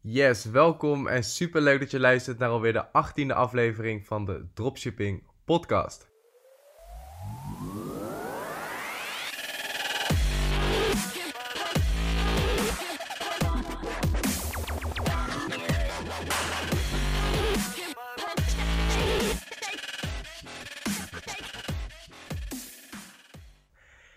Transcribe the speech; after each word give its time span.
Yes, 0.00 0.44
welkom 0.44 1.06
en 1.06 1.24
super 1.24 1.60
leuk 1.60 1.80
dat 1.80 1.90
je 1.90 2.00
luistert 2.00 2.38
naar 2.38 2.48
alweer 2.48 2.72
de 2.72 2.86
18e 2.86 3.34
aflevering 3.34 4.06
van 4.06 4.24
de 4.24 4.46
Dropshipping 4.54 5.22
Podcast. 5.44 6.08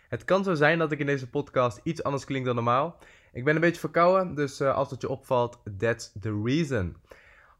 Het 0.10 0.26
kan 0.26 0.44
zo 0.44 0.54
zijn 0.54 0.80
dat 0.80 0.92
ik 0.92 1.00
in 1.00 1.06
deze 1.06 1.30
podcast 1.30 1.80
iets 1.84 2.04
anders 2.04 2.26
klink 2.26 2.46
dan 2.46 2.56
normaal. 2.56 2.98
Ik 3.34 3.44
ben 3.44 3.56
een 3.56 3.62
beetje 3.62 3.80
verkouden, 3.80 4.36
dus 4.36 4.62
uh, 4.62 4.76
als 4.76 4.90
dat 4.90 5.02
je 5.02 5.10
opvalt, 5.10 5.62
that's 5.78 6.12
the 6.20 6.42
reason. 6.44 6.96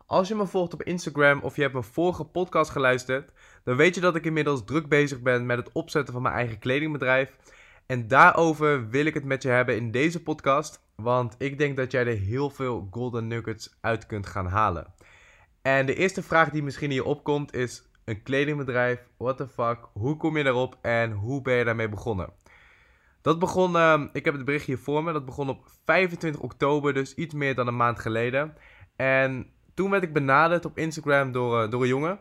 Als 0.06 0.28
je 0.28 0.36
me 0.36 0.46
volgt 0.46 0.74
op 0.74 0.84
Instagram 0.84 1.40
of 1.42 1.56
je 1.56 1.62
hebt 1.62 1.74
mijn 1.74 1.86
vorige 1.86 2.24
podcast 2.24 2.72
geluisterd, 2.72 3.32
dan 3.64 3.76
weet 3.76 3.96
je 3.96 4.02
dat 4.02 4.16
ik 4.16 4.26
inmiddels 4.26 4.66
druk 4.66 4.88
bezig 4.88 5.22
ben 5.22 5.46
met 5.46 5.58
het 5.58 5.72
opzetten 5.72 6.14
van 6.14 6.22
mijn 6.22 6.36
eigen 6.36 6.60
kledingbedrijf. 6.60 7.38
En 7.86 8.08
daarover 8.08 8.90
wil 8.90 9.06
ik 9.06 9.14
het 9.14 9.24
met 9.24 9.44
je 9.44 9.50
hebben 9.50 9.76
in 9.76 9.92
deze 9.92 10.24
podcast, 10.24 10.82
want 10.96 11.36
ik 11.38 11.58
denk 11.58 11.78
dat 11.78 11.92
jij 11.92 12.06
er 12.06 12.18
heel 12.18 12.50
veel 12.50 12.88
golden 12.92 13.28
nuggets 13.28 13.78
uit 13.82 14.06
kunt 14.06 14.28
gaan 14.28 14.48
halen. 14.48 14.94
En 15.62 15.86
de 15.86 15.96
eerste 15.96 16.24
vraag 16.24 16.50
die 16.50 16.64
misschien 16.64 16.92
hier 16.92 17.06
opkomt 17.06 17.54
is: 17.54 17.84
een 18.06 18.24
kledingbedrijf, 18.24 19.00
what 19.18 19.38
the 19.38 19.48
fuck, 19.48 19.78
hoe 19.94 20.18
kom 20.18 20.38
je 20.38 20.44
daarop 20.44 20.78
en 20.82 21.12
hoe 21.12 21.42
ben 21.42 21.56
je 21.56 21.64
daarmee 21.64 21.90
begonnen? 21.90 22.30
Dat 23.22 23.40
begon, 23.40 23.76
uh, 23.76 24.04
ik 24.14 24.26
heb 24.26 24.34
het 24.34 24.46
bericht 24.46 24.66
hier 24.66 24.78
voor 24.78 25.04
me, 25.04 25.14
dat 25.14 25.26
begon 25.26 25.50
op 25.50 25.68
25 25.86 26.42
oktober, 26.42 26.94
dus 26.94 27.14
iets 27.14 27.34
meer 27.34 27.56
dan 27.56 27.68
een 27.68 27.76
maand 27.76 28.00
geleden. 28.00 28.56
En 28.96 29.50
toen 29.74 29.90
werd 29.90 30.04
ik 30.04 30.14
benaderd 30.14 30.66
op 30.66 30.78
Instagram 30.78 31.32
door, 31.32 31.64
uh, 31.64 31.72
door 31.72 31.82
een 31.82 31.88
jongen. 31.88 32.20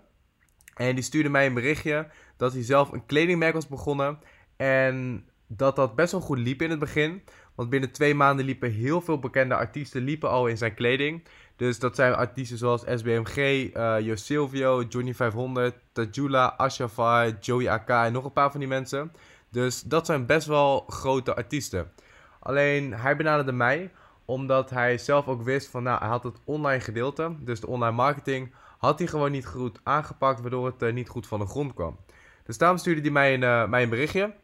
En 0.75 0.95
die 0.95 1.05
stuurde 1.05 1.29
mij 1.29 1.47
een 1.47 1.55
berichtje 1.55 2.09
dat 2.37 2.53
hij 2.53 2.63
zelf 2.63 2.93
een 2.93 3.07
kledingmerk 3.07 3.55
was 3.55 3.69
begonnen. 3.69 4.19
En 4.57 5.25
dat 5.47 5.77
dat 5.77 5.95
best 5.95 6.13
wel 6.13 6.21
goed 6.21 6.39
liep 6.39 6.63
in 6.63 6.71
het 6.71 6.79
begin. 6.79 7.23
Want 7.55 7.71
binnen 7.71 7.93
twee 7.93 8.15
maanden 8.15 8.45
liepen 8.45 8.71
heel 8.71 9.01
veel 9.01 9.19
bekende 9.19 9.55
artiesten 9.55 10.03
liepen 10.03 10.31
al 10.31 10.47
in 10.47 10.57
zijn 10.57 10.75
kleding. 10.75 11.25
Dus 11.57 11.79
dat 11.79 11.95
zijn 11.95 12.15
artiesten 12.15 12.59
zoals 12.59 12.83
SBMG, 12.87 13.37
uh, 13.37 14.01
Jo 14.01 14.15
Silvio, 14.17 14.83
Johnny 14.83 15.15
500, 15.15 15.75
Tajula, 15.93 16.55
Ashafar, 16.57 17.39
Joey 17.41 17.69
AK 17.69 17.89
en 17.89 18.13
nog 18.13 18.25
een 18.25 18.33
paar 18.33 18.51
van 18.51 18.61
die 18.61 18.69
mensen. 18.69 19.13
Dus 19.51 19.83
dat 19.83 20.07
zijn 20.07 20.27
best 20.27 20.47
wel 20.47 20.85
grote 20.89 21.35
artiesten. 21.35 21.93
Alleen 22.41 22.95
hij 22.95 23.17
benaderde 23.17 23.53
mij 23.53 23.91
omdat 24.25 24.71
hij 24.71 24.99
zelf 24.99 25.29
ook 25.29 25.43
wist 25.43 25.69
van 25.69 25.83
nou, 25.83 25.99
hij 25.99 26.09
had 26.09 26.23
het 26.23 26.41
online 26.45 26.81
gedeelte, 26.81 27.35
dus 27.41 27.61
de 27.61 27.67
online 27.67 27.97
marketing, 27.97 28.55
had 28.79 28.99
hij 28.99 29.09
gewoon 29.09 29.31
niet 29.31 29.47
goed 29.47 29.81
aangepakt, 29.83 30.41
waardoor 30.41 30.67
het 30.67 30.83
uh, 30.83 30.93
niet 30.93 31.09
goed 31.09 31.27
van 31.27 31.39
de 31.39 31.47
grond 31.47 31.75
kwam. 31.75 31.97
Dus 32.45 32.59
daarom 32.59 32.79
stuurde 32.79 33.01
hij 33.01 33.11
mij 33.11 33.35
een, 33.35 33.43
uh, 33.43 33.69
mij 33.69 33.83
een 33.83 33.89
berichtje 33.89 34.35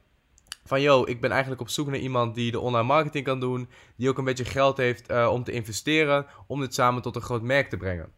van 0.64 0.80
yo, 0.80 1.04
ik 1.04 1.20
ben 1.20 1.30
eigenlijk 1.30 1.60
op 1.60 1.68
zoek 1.68 1.86
naar 1.86 1.98
iemand 1.98 2.34
die 2.34 2.50
de 2.50 2.60
online 2.60 2.86
marketing 2.86 3.24
kan 3.24 3.40
doen, 3.40 3.68
die 3.96 4.08
ook 4.08 4.18
een 4.18 4.24
beetje 4.24 4.44
geld 4.44 4.76
heeft 4.76 5.10
uh, 5.10 5.28
om 5.32 5.44
te 5.44 5.52
investeren, 5.52 6.26
om 6.46 6.60
dit 6.60 6.74
samen 6.74 7.02
tot 7.02 7.16
een 7.16 7.22
groot 7.22 7.42
merk 7.42 7.68
te 7.68 7.76
brengen. 7.76 8.12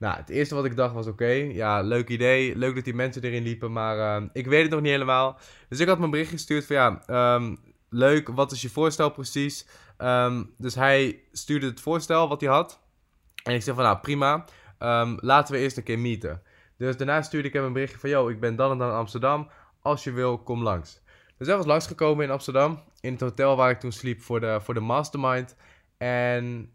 Nou, 0.00 0.16
het 0.16 0.28
eerste 0.28 0.54
wat 0.54 0.64
ik 0.64 0.76
dacht 0.76 0.94
was: 0.94 1.06
oké, 1.06 1.30
ja, 1.30 1.80
leuk 1.80 2.08
idee. 2.08 2.56
Leuk 2.56 2.74
dat 2.74 2.84
die 2.84 2.94
mensen 2.94 3.22
erin 3.22 3.42
liepen, 3.42 3.72
maar 3.72 4.22
uh, 4.22 4.28
ik 4.32 4.46
weet 4.46 4.62
het 4.62 4.70
nog 4.70 4.80
niet 4.80 4.90
helemaal. 4.90 5.38
Dus 5.68 5.80
ik 5.80 5.88
had 5.88 5.98
mijn 5.98 6.10
bericht 6.10 6.30
gestuurd 6.30 6.66
van 6.66 6.76
ja, 6.76 7.02
um, 7.34 7.58
leuk, 7.88 8.28
wat 8.28 8.52
is 8.52 8.62
je 8.62 8.70
voorstel 8.70 9.10
precies? 9.10 9.66
Um, 9.98 10.54
dus 10.58 10.74
hij 10.74 11.22
stuurde 11.32 11.66
het 11.66 11.80
voorstel 11.80 12.28
wat 12.28 12.40
hij 12.40 12.50
had. 12.50 12.80
En 13.42 13.54
ik 13.54 13.62
zei 13.62 13.76
van 13.76 13.84
nou, 13.84 13.98
prima, 13.98 14.44
laten 15.20 15.54
we 15.54 15.60
eerst 15.60 15.76
een 15.76 15.82
keer 15.82 15.98
meeten. 15.98 16.42
Dus 16.78 16.96
daarna 16.96 17.22
stuurde 17.22 17.48
ik 17.48 17.54
hem 17.54 17.64
een 17.64 17.72
berichtje 17.72 17.98
van: 17.98 18.10
yo, 18.10 18.28
ik 18.28 18.40
ben 18.40 18.56
dan 18.56 18.70
en 18.70 18.78
dan 18.78 18.88
in 18.88 18.94
Amsterdam. 18.94 19.48
Als 19.82 20.04
je 20.04 20.12
wil, 20.12 20.38
kom 20.38 20.62
langs. 20.62 21.02
Dus 21.38 21.46
hij 21.46 21.56
was 21.56 21.66
langsgekomen 21.66 22.24
in 22.24 22.30
Amsterdam, 22.30 22.82
in 23.00 23.12
het 23.12 23.20
hotel 23.20 23.56
waar 23.56 23.70
ik 23.70 23.80
toen 23.80 23.92
sliep 23.92 24.20
voor 24.20 24.40
de, 24.40 24.58
voor 24.60 24.74
de 24.74 24.80
mastermind. 24.80 25.56
En 25.98 26.72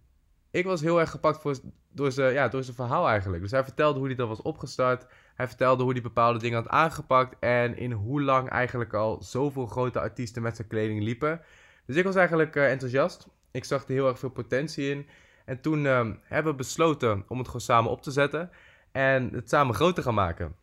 ik 0.56 0.66
was 0.66 0.82
heel 0.82 1.00
erg 1.00 1.10
gepakt 1.10 1.42
voor, 1.42 1.56
door, 1.92 2.12
zijn, 2.12 2.34
ja, 2.34 2.48
door 2.48 2.64
verhaal 2.64 3.08
eigenlijk. 3.08 3.42
Dus 3.42 3.52
hij 3.52 3.64
vertelde 3.64 3.98
hoe 4.00 4.08
hij 4.08 4.16
dat 4.16 4.28
was 4.28 4.42
opgestart. 4.42 5.06
Hij 5.36 5.48
vertelde 5.48 5.84
hoe 5.84 5.92
hij 5.92 6.02
bepaalde 6.02 6.40
dingen 6.40 6.58
had 6.58 6.68
aangepakt. 6.68 7.36
En 7.40 7.78
in 7.78 7.92
hoe 7.92 8.22
lang 8.22 8.50
eigenlijk 8.50 8.94
al 8.94 9.22
zoveel 9.22 9.66
grote 9.66 10.00
artiesten 10.00 10.42
met 10.42 10.56
zijn 10.56 10.68
kleding 10.68 11.04
liepen. 11.04 11.42
Dus 11.86 11.96
ik 11.96 12.04
was 12.04 12.16
eigenlijk 12.16 12.56
uh, 12.56 12.72
enthousiast. 12.72 13.28
Ik 13.52 13.64
zag 13.64 13.84
er 13.84 13.94
heel 13.94 14.08
erg 14.08 14.20
veel 14.20 14.30
potentie 14.30 14.90
in. 14.90 15.08
En 15.46 15.62
toen 15.62 15.86
uh, 15.86 16.10
hebben 16.24 16.52
we 16.52 16.58
besloten 16.58 17.24
om 17.28 17.38
het 17.38 17.48
gewoon 17.48 17.62
samen 17.62 17.92
op 17.92 18.02
te 18.02 18.12
zetten. 18.12 18.50
En 18.92 19.30
het 19.34 19.50
samen 19.50 19.76
groot 19.76 19.96
te 19.96 20.02
gaan 20.02 20.14
maken. 20.14 20.56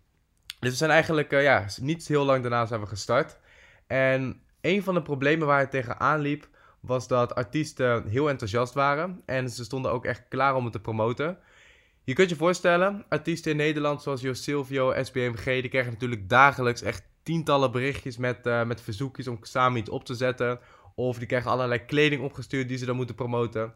Dus 0.60 0.70
we 0.70 0.76
zijn 0.76 0.90
eigenlijk, 0.90 1.32
uh, 1.32 1.42
ja, 1.42 1.66
niet 1.80 2.08
heel 2.08 2.24
lang 2.24 2.42
daarna 2.42 2.66
zijn 2.66 2.80
we 2.80 2.86
gestart. 2.86 3.38
En 3.86 4.42
een 4.60 4.82
van 4.82 4.94
de 4.94 5.02
problemen 5.02 5.46
waar 5.46 5.56
hij 5.56 5.66
tegenaan 5.66 6.20
liep 6.20 6.48
was 6.82 7.08
dat 7.08 7.34
artiesten 7.34 8.08
heel 8.08 8.28
enthousiast 8.28 8.74
waren. 8.74 9.22
En 9.26 9.50
ze 9.50 9.64
stonden 9.64 9.92
ook 9.92 10.04
echt 10.04 10.24
klaar 10.28 10.54
om 10.54 10.64
het 10.64 10.72
te 10.72 10.80
promoten. 10.80 11.38
Je 12.04 12.12
kunt 12.12 12.30
je 12.30 12.36
voorstellen, 12.36 13.04
artiesten 13.08 13.50
in 13.50 13.56
Nederland 13.56 14.02
zoals 14.02 14.20
Jo 14.20 14.32
Silvio, 14.32 15.02
SBMG, 15.02 15.44
die 15.44 15.68
krijgen 15.68 15.92
natuurlijk 15.92 16.28
dagelijks 16.28 16.82
echt 16.82 17.04
tientallen 17.22 17.70
berichtjes 17.70 18.16
met, 18.16 18.46
uh, 18.46 18.64
met 18.64 18.80
verzoekjes 18.80 19.28
om 19.28 19.38
samen 19.40 19.78
iets 19.78 19.90
op 19.90 20.04
te 20.04 20.14
zetten. 20.14 20.60
Of 20.94 21.18
die 21.18 21.26
krijgen 21.26 21.50
allerlei 21.50 21.84
kleding 21.84 22.22
opgestuurd 22.22 22.68
die 22.68 22.78
ze 22.78 22.86
dan 22.86 22.96
moeten 22.96 23.14
promoten. 23.14 23.74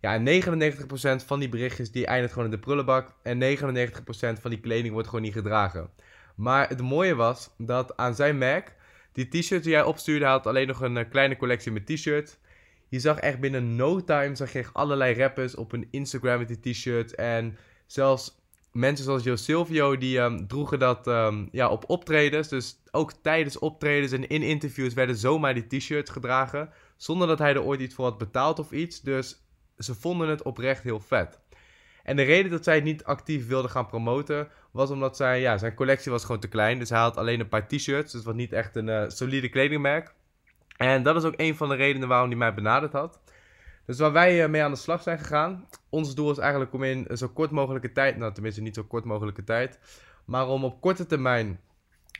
Ja, 0.00 0.18
99% 0.18 1.24
van 1.26 1.38
die 1.38 1.48
berichtjes 1.48 1.90
die 1.90 2.06
eindigt 2.06 2.32
gewoon 2.32 2.48
in 2.48 2.54
de 2.54 2.62
prullenbak. 2.62 3.14
En 3.22 3.38
99% 3.38 4.40
van 4.40 4.50
die 4.50 4.60
kleding 4.60 4.92
wordt 4.92 5.08
gewoon 5.08 5.24
niet 5.24 5.32
gedragen. 5.32 5.90
Maar 6.34 6.68
het 6.68 6.82
mooie 6.82 7.14
was 7.14 7.50
dat 7.58 7.96
aan 7.96 8.14
zijn 8.14 8.38
merk 8.38 8.76
die 9.12 9.28
t-shirts 9.28 9.64
die 9.64 9.74
hij 9.74 9.84
opstuurde, 9.84 10.24
had 10.24 10.46
alleen 10.46 10.66
nog 10.66 10.80
een 10.80 10.96
uh, 10.96 11.04
kleine 11.10 11.36
collectie 11.36 11.72
met 11.72 11.86
t-shirts. 11.86 12.38
Je 12.88 12.98
zag 12.98 13.18
echt 13.18 13.40
binnen 13.40 13.76
no 13.76 14.04
time, 14.04 14.34
zag 14.34 14.52
je 14.52 14.58
echt 14.58 14.74
allerlei 14.74 15.14
rappers 15.14 15.54
op 15.54 15.70
hun 15.70 15.88
Instagram 15.90 16.38
met 16.38 16.48
die 16.48 16.72
t-shirts. 16.72 17.14
En 17.14 17.58
zelfs 17.86 18.36
mensen 18.72 19.04
zoals 19.04 19.22
Jo 19.22 19.36
Silvio, 19.36 19.96
die 19.96 20.18
um, 20.18 20.46
droegen 20.46 20.78
dat 20.78 21.06
um, 21.06 21.48
ja, 21.52 21.68
op 21.68 21.84
optredens. 21.86 22.48
Dus 22.48 22.82
ook 22.90 23.12
tijdens 23.12 23.58
optredens 23.58 24.12
en 24.12 24.28
in 24.28 24.42
interviews 24.42 24.94
werden 24.94 25.16
zomaar 25.16 25.54
die 25.54 25.66
t-shirts 25.66 26.10
gedragen. 26.10 26.70
Zonder 26.96 27.28
dat 27.28 27.38
hij 27.38 27.54
er 27.54 27.62
ooit 27.62 27.80
iets 27.80 27.94
voor 27.94 28.04
had 28.04 28.18
betaald 28.18 28.58
of 28.58 28.72
iets. 28.72 29.00
Dus 29.00 29.42
ze 29.78 29.94
vonden 29.94 30.28
het 30.28 30.42
oprecht 30.42 30.82
heel 30.82 31.00
vet. 31.00 31.38
En 32.08 32.16
de 32.16 32.22
reden 32.22 32.50
dat 32.50 32.64
zij 32.64 32.74
het 32.74 32.84
niet 32.84 33.04
actief 33.04 33.46
wilde 33.46 33.68
gaan 33.68 33.86
promoten, 33.86 34.48
was 34.70 34.90
omdat 34.90 35.16
zij, 35.16 35.40
ja, 35.40 35.58
zijn 35.58 35.74
collectie 35.74 36.12
was 36.12 36.24
gewoon 36.24 36.40
te 36.40 36.48
klein. 36.48 36.78
Dus 36.78 36.90
hij 36.90 36.98
had 36.98 37.16
alleen 37.16 37.40
een 37.40 37.48
paar 37.48 37.68
t-shirts, 37.68 38.12
dus 38.12 38.24
was 38.24 38.34
niet 38.34 38.52
echt 38.52 38.76
een 38.76 38.86
uh, 38.86 39.04
solide 39.08 39.48
kledingmerk. 39.48 40.14
En 40.76 41.02
dat 41.02 41.16
is 41.16 41.24
ook 41.24 41.34
een 41.36 41.56
van 41.56 41.68
de 41.68 41.74
redenen 41.74 42.08
waarom 42.08 42.28
hij 42.28 42.38
mij 42.38 42.54
benaderd 42.54 42.92
had. 42.92 43.20
Dus 43.86 43.98
waar 43.98 44.12
wij 44.12 44.42
uh, 44.42 44.48
mee 44.48 44.62
aan 44.62 44.70
de 44.70 44.76
slag 44.76 45.02
zijn 45.02 45.18
gegaan, 45.18 45.68
ons 45.88 46.14
doel 46.14 46.30
is 46.30 46.38
eigenlijk 46.38 46.72
om 46.72 46.82
in 46.82 47.06
zo 47.12 47.28
kort 47.28 47.50
mogelijke 47.50 47.92
tijd, 47.92 48.16
nou 48.16 48.32
tenminste 48.32 48.60
niet 48.60 48.74
zo 48.74 48.84
kort 48.84 49.04
mogelijke 49.04 49.44
tijd, 49.44 49.78
maar 50.24 50.48
om 50.48 50.64
op 50.64 50.80
korte 50.80 51.06
termijn 51.06 51.60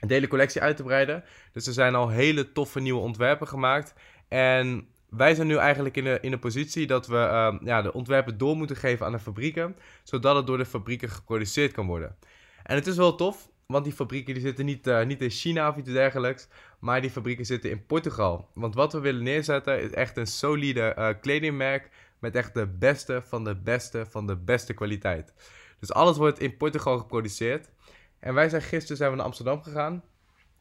de 0.01 0.15
hele 0.15 0.29
collectie 0.29 0.63
uit 0.63 0.77
te 0.77 0.83
breiden. 0.83 1.25
Dus 1.53 1.67
er 1.67 1.73
zijn 1.73 1.95
al 1.95 2.09
hele 2.09 2.53
toffe 2.53 2.81
nieuwe 2.81 3.01
ontwerpen 3.01 3.49
gemaakt. 3.49 3.95
En 4.29 4.89
wij 5.09 5.35
zijn 5.35 5.47
nu 5.47 5.57
eigenlijk 5.57 5.97
in 5.97 6.05
de, 6.05 6.19
in 6.21 6.31
de 6.31 6.39
positie 6.39 6.87
dat 6.87 7.07
we 7.07 7.17
uh, 7.17 7.55
ja, 7.61 7.83
de 7.83 7.93
ontwerpen 7.93 8.39
door 8.39 8.57
moeten 8.57 8.77
geven 8.77 9.07
aan 9.07 9.13
de 9.13 9.19
fabrieken, 9.19 9.77
zodat 10.03 10.37
het 10.37 10.47
door 10.47 10.59
de 10.59 10.67
fabrieken 10.67 11.09
geproduceerd 11.09 11.73
kan 11.73 11.87
worden. 11.87 12.17
En 12.63 12.75
het 12.75 12.87
is 12.87 12.97
wel 12.97 13.15
tof, 13.15 13.49
want 13.67 13.85
die 13.85 13.93
fabrieken 13.93 14.35
die 14.35 14.43
zitten 14.43 14.65
niet, 14.65 14.87
uh, 14.87 15.05
niet 15.05 15.23
in 15.23 15.31
China 15.31 15.69
of 15.69 15.77
iets 15.77 15.93
dergelijks, 15.93 16.49
maar 16.79 17.01
die 17.01 17.11
fabrieken 17.11 17.47
zitten 17.47 17.71
in 17.71 17.87
Portugal. 17.87 18.49
Want 18.55 18.75
wat 18.75 18.93
we 18.93 19.01
willen 19.01 19.23
neerzetten 19.23 19.83
is 19.83 19.91
echt 19.91 20.17
een 20.17 20.27
solide 20.27 20.95
uh, 20.99 21.09
kledingmerk 21.21 21.91
met 22.19 22.35
echt 22.35 22.55
de 22.55 22.67
beste 22.67 23.23
van 23.25 23.45
de 23.45 23.57
beste 23.57 24.07
van 24.09 24.27
de 24.27 24.37
beste 24.37 24.75
kwaliteit. 24.75 25.33
Dus 25.81 25.93
alles 25.93 26.17
wordt 26.17 26.41
in 26.41 26.57
Portugal 26.57 26.99
geproduceerd. 26.99 27.71
En 28.19 28.35
wij 28.35 28.49
zijn 28.49 28.63
gisteren 28.63 28.97
zijn 28.97 29.11
we 29.11 29.17
naar 29.17 29.27
Amsterdam 29.27 29.63
gegaan. 29.63 30.03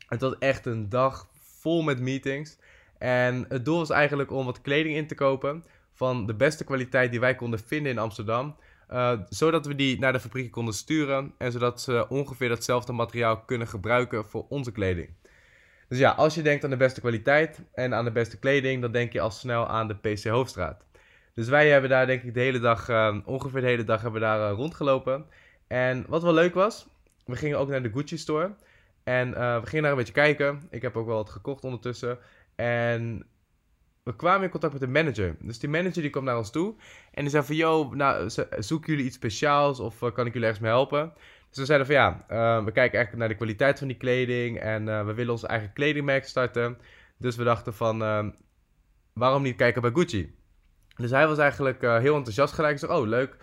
Het 0.08 0.22
was 0.22 0.38
echt 0.40 0.66
een 0.66 0.90
dag 0.90 1.28
vol 1.60 1.82
met 1.82 2.00
meetings. 2.00 2.58
En 3.00 3.46
het 3.50 3.66
doel 3.66 3.78
was 3.78 3.90
eigenlijk 3.90 4.32
om 4.32 4.46
wat 4.46 4.62
kleding 4.62 4.96
in 4.96 5.08
te 5.08 5.16
kopen 5.16 5.64
van 5.94 6.26
de 6.26 6.36
beste 6.36 6.64
kwaliteit 6.64 7.12
die 7.12 7.20
wij 7.20 7.36
konden 7.36 7.60
vinden 7.60 7.92
in 7.92 7.98
Amsterdam. 7.98 8.56
Uh, 8.92 9.20
zodat 9.30 9.66
we 9.66 9.76
die 9.76 10.00
naar 10.00 10.14
de 10.14 10.20
fabrieken 10.20 10.52
konden 10.52 10.74
sturen 10.74 11.34
en 11.38 11.52
zodat 11.52 11.82
ze 11.82 12.06
ongeveer 12.10 12.50
datzelfde 12.50 12.94
materiaal 12.94 13.42
kunnen 13.42 13.68
gebruiken 13.68 14.26
voor 14.26 14.46
onze 14.50 14.72
kleding. 14.72 15.10
Dus 15.88 16.00
ja, 16.00 16.12
als 16.12 16.36
je 16.36 16.42
denkt 16.42 16.64
aan 16.64 16.70
de 16.70 16.78
beste 16.78 17.00
kwaliteit 17.00 17.62
en 17.74 17.94
aan 17.94 18.06
de 18.06 18.12
beste 18.12 18.40
kleding, 18.40 18.82
dan 18.82 18.92
denk 18.92 19.14
je 19.14 19.22
al 19.22 19.32
snel 19.32 19.68
aan 19.68 19.88
de 19.88 19.96
PC 19.96 20.24
Hoofdstraat. 20.24 20.86
Dus 21.34 21.48
wij 21.48 21.70
hebben 21.70 21.90
daar 21.90 22.06
denk 22.06 22.24
ik 22.24 22.34
de 22.34 22.40
hele 22.40 22.60
dag, 22.60 22.90
uh, 22.90 23.18
ongeveer 23.26 23.62
de 23.62 23.68
hele 23.68 23.84
dag 23.84 24.02
hebben 24.02 24.22
we 24.22 24.28
daar 24.28 24.52
uh, 24.52 24.58
rondgelopen. 24.58 25.26
En 25.68 26.06
wat 26.08 26.24
wel 26.24 26.34
leuk 26.34 26.54
was, 26.54 26.88
we 27.26 27.36
gingen 27.36 27.60
ook 27.60 27.70
naar 27.70 27.84
de 27.84 27.92
Gucci 27.92 28.18
store. 28.18 28.56
En 29.04 29.30
we 29.32 29.62
gingen 29.64 29.84
daar 29.84 29.92
een 29.92 29.98
beetje 29.98 30.14
kijken. 30.14 30.68
Ik 30.70 30.82
heb 30.82 30.98
ook 30.98 31.06
wel 31.06 31.16
wat 31.16 31.30
gekocht 31.30 31.64
ondertussen. 31.64 32.18
En 32.58 33.26
we 34.04 34.16
kwamen 34.16 34.44
in 34.44 34.50
contact 34.50 34.74
met 34.74 34.82
de 34.82 34.88
manager. 34.88 35.36
Dus 35.40 35.60
die 35.60 35.70
manager 35.70 36.02
die 36.02 36.10
kwam 36.10 36.24
naar 36.24 36.38
ons 36.38 36.52
toe. 36.52 36.76
En 37.12 37.22
die 37.22 37.30
zei 37.30 37.44
van, 37.44 37.56
yo, 37.56 37.90
nou, 37.94 38.30
zoeken 38.58 38.92
jullie 38.92 39.06
iets 39.06 39.16
speciaals 39.16 39.80
of 39.80 40.00
kan 40.00 40.26
ik 40.26 40.34
jullie 40.34 40.42
ergens 40.42 40.60
mee 40.60 40.72
helpen? 40.72 41.14
Dus 41.50 41.58
we 41.58 41.66
zeiden 41.66 41.88
van 41.88 41.96
ja, 41.96 42.24
we 42.64 42.72
kijken 42.72 42.98
eigenlijk 42.98 43.18
naar 43.18 43.28
de 43.28 43.36
kwaliteit 43.36 43.80
van 43.80 43.88
die 43.88 43.98
kleding. 43.98 44.60
En 44.60 45.06
we 45.06 45.14
willen 45.14 45.32
onze 45.32 45.48
eigen 45.48 45.74
kledingmerk 45.74 46.26
starten. 46.26 46.78
Dus 47.18 47.36
we 47.36 47.44
dachten 47.44 47.74
van, 47.74 48.00
waarom 49.14 49.42
niet 49.42 49.56
kijken 49.56 49.82
bij 49.82 49.92
Gucci? 49.94 50.36
Dus 50.96 51.12
hij 51.12 51.28
was 51.28 51.38
eigenlijk 51.38 51.82
heel 51.82 52.16
enthousiast 52.16 52.54
gelijk. 52.54 52.74
Ik 52.74 52.80
zei, 52.80 52.92
oh 52.92 53.08
leuk, 53.08 53.38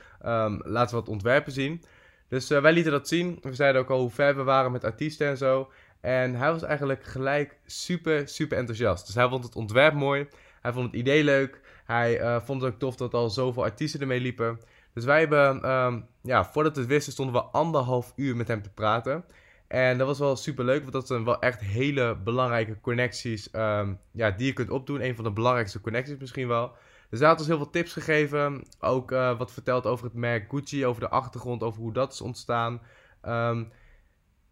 laten 0.63 0.95
we 0.95 1.01
wat 1.01 1.09
ontwerpen 1.09 1.53
zien. 1.53 1.83
Dus 2.29 2.49
wij 2.49 2.73
lieten 2.73 2.93
dat 2.93 3.09
zien. 3.09 3.39
We 3.41 3.55
zeiden 3.55 3.81
ook 3.81 3.91
al 3.91 4.01
hoe 4.01 4.11
ver 4.11 4.37
we 4.37 4.43
waren 4.43 4.73
met 4.73 4.85
artiesten 4.85 5.29
en 5.29 5.37
zo. 5.37 5.71
En 6.05 6.35
hij 6.35 6.53
was 6.53 6.63
eigenlijk 6.63 7.05
gelijk 7.05 7.59
super, 7.67 8.29
super 8.29 8.59
enthousiast. 8.59 9.07
Dus 9.07 9.15
hij 9.15 9.29
vond 9.29 9.45
het 9.45 9.57
ontwerp 9.57 9.95
mooi. 9.95 10.29
Hij 10.63 10.73
vond 10.73 10.87
het 10.87 10.95
idee 10.95 11.25
leuk. 11.25 11.61
Hij 11.85 12.21
uh, 12.21 12.41
vond 12.41 12.63
het 12.63 12.73
ook 12.73 12.79
tof 12.79 12.97
dat 12.97 13.15
al 13.15 13.31
zoveel 13.31 13.63
artiesten 13.63 14.01
ermee 14.01 14.21
liepen. 14.21 14.61
Dus 14.95 15.05
wij 15.05 15.19
hebben, 15.19 15.71
um, 15.71 16.07
ja, 16.23 16.45
voordat 16.45 16.75
we 16.75 16.81
het 16.81 16.91
wisten, 16.91 17.13
stonden 17.13 17.35
we 17.35 17.41
anderhalf 17.41 18.13
uur 18.17 18.37
met 18.37 18.49
hem 18.49 18.63
te 18.63 18.71
praten. 18.71 19.25
En 19.69 19.99
dat 19.99 20.07
was 20.07 20.19
wel 20.19 20.37
super 20.37 20.65
leuk, 20.65 20.81
want 20.81 20.93
dat 20.93 21.07
zijn 21.07 21.25
wel 21.25 21.41
echt 21.41 21.61
hele 21.61 22.17
belangrijke 22.17 22.81
connecties 22.81 23.49
um, 23.53 23.99
ja, 24.13 24.31
die 24.31 24.47
je 24.47 24.53
kunt 24.53 24.71
opdoen. 24.71 25.05
Een 25.05 25.15
van 25.15 25.25
de 25.25 25.33
belangrijkste 25.33 25.81
connecties 25.81 26.19
misschien 26.19 26.49
wel. 26.49 26.73
Dus 27.11 27.19
hij 27.19 27.29
had 27.29 27.39
ons 27.39 27.49
heel 27.49 27.57
veel 27.57 27.71
tips 27.71 27.93
gegeven. 27.93 28.65
Ook 28.81 29.11
uh, 29.11 29.39
wat 29.39 29.53
verteld 29.53 29.87
over 29.87 30.05
het 30.05 30.15
merk 30.15 30.51
Gucci, 30.51 30.87
over 30.87 31.01
de 31.01 31.09
achtergrond, 31.09 31.63
over 31.63 31.81
hoe 31.81 31.93
dat 31.93 32.13
is 32.13 32.21
ontstaan. 32.21 32.81
Um, 33.29 33.73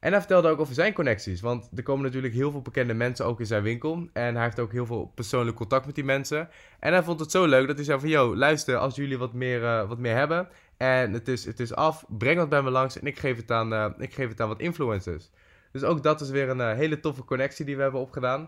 en 0.03 0.11
hij 0.11 0.21
vertelde 0.21 0.49
ook 0.49 0.61
over 0.61 0.75
zijn 0.75 0.93
connecties. 0.93 1.41
Want 1.41 1.69
er 1.75 1.83
komen 1.83 2.05
natuurlijk 2.05 2.35
heel 2.35 2.51
veel 2.51 2.63
bekende 2.63 2.95
mensen 2.95 3.27
ook 3.27 3.41
in 3.41 3.47
zijn 3.47 3.63
winkel. 3.63 4.09
En 4.13 4.35
hij 4.35 4.45
heeft 4.45 4.61
ook 4.61 4.73
heel 4.73 4.87
veel 4.87 5.13
persoonlijk 5.15 5.57
contact 5.57 5.87
met 5.87 5.95
die 5.95 6.05
mensen. 6.05 6.49
En 6.79 6.93
hij 6.93 7.03
vond 7.03 7.21
het 7.21 7.31
zo 7.31 7.47
leuk 7.47 7.67
dat 7.67 7.77
hij 7.77 7.85
zei 7.85 8.01
van... 8.01 8.09
Yo, 8.09 8.37
luister, 8.37 8.77
als 8.77 8.97
jullie 8.97 9.19
wat 9.19 9.33
meer, 9.33 9.63
uh, 9.63 9.89
wat 9.89 9.99
meer 9.99 10.15
hebben... 10.15 10.49
En 10.77 11.13
het 11.13 11.29
is, 11.29 11.45
het 11.45 11.61
is 11.61 11.75
af, 11.75 12.05
breng 12.09 12.39
dat 12.39 12.49
bij 12.49 12.63
me 12.63 12.71
langs 12.71 12.99
en 12.99 13.07
ik 13.07 13.19
geef 13.19 13.37
het 13.37 13.51
aan, 13.51 13.73
uh, 13.73 13.87
ik 13.99 14.15
geef 14.15 14.29
het 14.29 14.41
aan 14.41 14.49
wat 14.49 14.61
influencers. 14.61 15.31
Dus 15.73 15.83
ook 15.83 16.03
dat 16.03 16.21
is 16.21 16.31
weer 16.31 16.49
een 16.49 16.59
uh, 16.59 16.73
hele 16.73 17.01
toffe 17.01 17.25
connectie 17.25 17.65
die 17.65 17.77
we 17.77 17.83
hebben 17.83 18.01
opgedaan. 18.01 18.41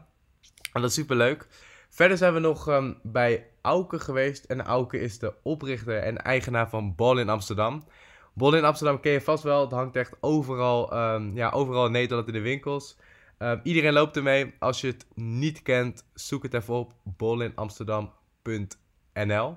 En 0.73 0.81
dat 0.81 0.91
is 0.91 0.95
super 0.95 1.17
leuk. 1.17 1.47
Verder 1.89 2.17
zijn 2.17 2.35
we 2.35 2.41
nog 2.41 2.69
um, 2.69 2.99
bij 3.03 3.47
Auke 3.63 3.99
geweest. 3.99 4.45
En 4.45 4.63
Auke 4.63 5.01
is 5.01 5.19
de 5.19 5.35
oprichter 5.43 5.99
en 5.99 6.19
eigenaar 6.19 6.69
van 6.69 6.95
Ball 6.95 7.19
in 7.19 7.29
Amsterdam. 7.29 7.85
Bol 8.35 8.55
in 8.55 8.65
Amsterdam 8.65 9.01
ken 9.01 9.13
je 9.13 9.21
vast 9.21 9.43
wel. 9.43 9.61
Het 9.61 9.71
hangt 9.71 9.97
echt 9.97 10.17
overal, 10.21 10.97
um, 11.15 11.37
ja, 11.37 11.51
overal 11.51 11.87
in 11.87 11.93
Nederland 11.93 12.27
in 12.27 12.33
de 12.33 12.41
winkels. 12.41 12.97
Um, 13.39 13.61
iedereen 13.63 13.93
loopt 13.93 14.17
ermee. 14.17 14.55
Als 14.59 14.81
je 14.81 14.87
het 14.87 15.07
niet 15.15 15.63
kent, 15.63 16.07
zoek 16.15 16.43
het 16.43 16.55
even 16.55 16.75
op. 16.75 16.93
bolinamsterdam.nl 17.03 19.57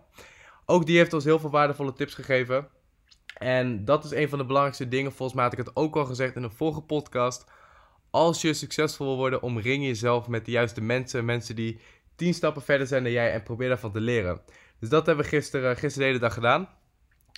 Ook 0.65 0.85
die 0.85 0.97
heeft 0.97 1.13
ons 1.13 1.23
heel 1.23 1.39
veel 1.39 1.49
waardevolle 1.49 1.93
tips 1.93 2.13
gegeven. 2.13 2.67
En 3.37 3.85
dat 3.85 4.03
is 4.03 4.11
een 4.11 4.29
van 4.29 4.37
de 4.37 4.45
belangrijkste 4.45 4.87
dingen. 4.87 5.11
Volgens 5.11 5.33
mij 5.33 5.43
had 5.43 5.53
ik 5.53 5.65
het 5.65 5.75
ook 5.75 5.95
al 5.95 6.05
gezegd 6.05 6.35
in 6.35 6.43
een 6.43 6.51
vorige 6.51 6.81
podcast. 6.81 7.45
Als 8.09 8.41
je 8.41 8.53
succesvol 8.53 9.07
wil 9.07 9.15
worden, 9.15 9.41
omring 9.41 9.83
jezelf 9.83 10.27
met 10.27 10.45
de 10.45 10.51
juiste 10.51 10.81
mensen. 10.81 11.25
Mensen 11.25 11.55
die 11.55 11.79
tien 12.15 12.33
stappen 12.33 12.61
verder 12.61 12.87
zijn 12.87 13.03
dan 13.03 13.11
jij 13.11 13.31
en 13.31 13.43
probeer 13.43 13.67
daarvan 13.67 13.91
te 13.91 14.01
leren. 14.01 14.41
Dus 14.79 14.89
dat 14.89 15.05
hebben 15.05 15.25
we 15.25 15.31
gisteren, 15.31 15.77
gisteren 15.77 15.99
de 15.99 16.13
hele 16.13 16.19
dag 16.19 16.33
gedaan. 16.33 16.69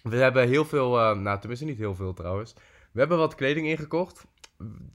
We 0.03 0.15
hebben 0.15 0.47
heel 0.47 0.65
veel, 0.65 0.99
uh, 0.99 1.17
nou 1.17 1.39
tenminste 1.39 1.65
niet 1.65 1.77
heel 1.77 1.95
veel 1.95 2.13
trouwens. 2.13 2.53
We 2.91 2.99
hebben 2.99 3.17
wat 3.17 3.35
kleding 3.35 3.67
ingekocht. 3.67 4.25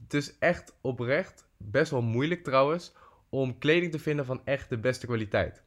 Het 0.03 0.13
is 0.13 0.37
echt 0.39 0.77
oprecht 0.81 1.47
best 1.57 1.91
wel 1.91 2.01
moeilijk 2.01 2.43
trouwens 2.43 2.93
om 3.29 3.57
kleding 3.57 3.91
te 3.91 3.99
vinden 3.99 4.25
van 4.25 4.41
echt 4.43 4.69
de 4.69 4.77
beste 4.77 5.05
kwaliteit. 5.05 5.63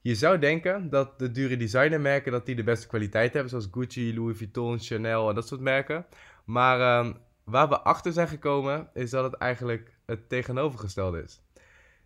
Je 0.00 0.14
zou 0.14 0.38
denken 0.38 0.90
dat 0.90 1.18
de 1.18 1.30
dure 1.30 1.56
designermerken 1.56 2.32
dat 2.32 2.46
die 2.46 2.54
de 2.54 2.62
beste 2.62 2.86
kwaliteit 2.86 3.32
hebben, 3.32 3.50
zoals 3.50 3.68
Gucci, 3.70 4.14
Louis 4.14 4.36
Vuitton, 4.36 4.78
Chanel 4.78 5.28
en 5.28 5.34
dat 5.34 5.48
soort 5.48 5.60
merken. 5.60 6.06
Maar 6.44 7.04
uh, 7.06 7.12
waar 7.44 7.68
we 7.68 7.80
achter 7.80 8.12
zijn 8.12 8.28
gekomen 8.28 8.90
is 8.94 9.10
dat 9.10 9.24
het 9.24 9.34
eigenlijk 9.34 9.98
het 10.06 10.28
tegenovergestelde 10.28 11.22
is. 11.22 11.40